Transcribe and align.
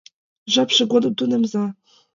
Жапше 0.53 0.83
годым 0.91 1.13
тунемза! 1.15 1.63